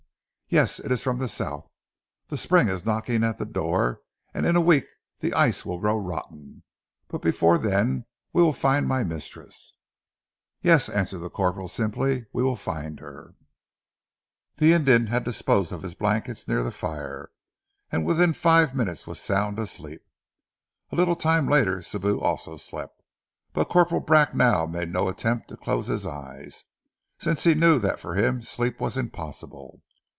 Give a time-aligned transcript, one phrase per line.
[0.53, 0.81] "Yes.
[0.81, 1.69] It is from the south.
[2.27, 4.01] The spring is knocking at the door,
[4.33, 4.85] and in a week
[5.19, 6.63] the ice will grow rotten,
[7.07, 8.03] but before then
[8.33, 9.75] we will find my mistress!"
[10.61, 12.25] "Yes," answered the corporal simply.
[12.33, 13.33] "We will find her."
[14.57, 17.31] The Indian had disposed his blankets near the fire
[17.89, 20.01] and within five minutes was sound asleep.
[20.91, 23.05] A little time later Sibou also slept,
[23.53, 26.65] but Corporal Bracknell made no attempt to close his eyes,
[27.19, 29.81] since he knew that for him sleep was impossible.